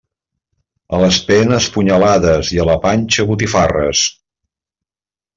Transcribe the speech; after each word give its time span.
A 0.95 1.01
les 1.01 1.17
penes, 1.25 1.67
punyalades, 1.75 2.49
i 2.55 2.61
a 2.63 2.65
la 2.69 2.77
panxa, 2.85 3.25
botifarres. 3.33 4.01